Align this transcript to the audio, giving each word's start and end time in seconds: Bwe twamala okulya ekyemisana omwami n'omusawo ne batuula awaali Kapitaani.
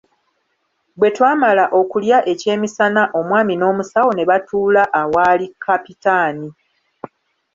Bwe 0.99 1.09
twamala 1.15 1.65
okulya 1.79 2.17
ekyemisana 2.31 3.01
omwami 3.19 3.53
n'omusawo 3.57 4.09
ne 4.13 4.23
batuula 4.29 4.83
awaali 5.01 5.45
Kapitaani. 5.63 6.49